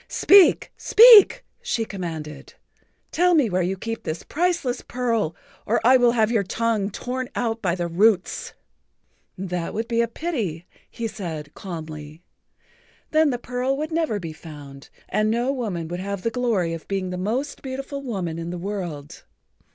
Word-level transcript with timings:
"Speak! 0.07 0.71
Speak!" 0.77 1.45
she 1.61 1.85
commanded. 1.85 2.55
"Tell 3.11 3.35
me 3.35 3.51
where 3.51 3.61
you 3.61 3.77
keep 3.77 4.01
this 4.01 4.23
priceless 4.23 4.81
pearl 4.81 5.35
or 5.67 5.79
I 5.85 5.97
will 5.97 6.13
have 6.13 6.31
your 6.31 6.41
tongue 6.41 6.89
torn 6.89 7.29
out 7.35 7.61
by 7.61 7.75
the 7.75 7.85
roots." 7.87 8.53
"That 9.37 9.75
would 9.75 9.87
be 9.87 10.01
a 10.01 10.07
pity," 10.07 10.65
he 10.89 11.07
said 11.07 11.53
calmly. 11.53 12.23
"Then 13.11 13.29
the 13.29 13.37
pearl 13.37 13.77
would 13.77 13.91
never 13.91 14.19
be 14.19 14.33
found, 14.33 14.89
and 15.07 15.29
no 15.29 15.51
woman 15.51 15.87
would 15.89 15.99
have 15.99 16.23
the 16.23 16.31
glory 16.31 16.73
of 16.73 16.87
being 16.87 17.11
the 17.11 17.15
most 17.19 17.61
beautiful 17.61 18.01
woman 18.01 18.39
in 18.39 18.49
the 18.49 18.57
world." 18.57 19.23